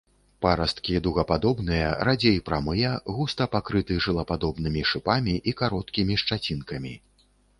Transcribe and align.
Парасткі 0.43 0.93
дугападобныя, 1.07 1.89
радзей 2.09 2.39
прамыя, 2.47 2.95
густа 3.17 3.47
пакрыты 3.55 3.99
шылападобнымі 4.07 4.81
шыпамі 4.93 5.35
і 5.51 5.57
кароткімі 5.63 6.19
шчацінкамі. 6.25 6.93